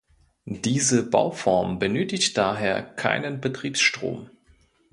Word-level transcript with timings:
Diese 0.45 1.07
Bauform 1.07 1.77
benötigt 1.77 2.35
daher 2.35 2.81
keinen 2.81 3.39
Betriebsstrom. 3.39 4.31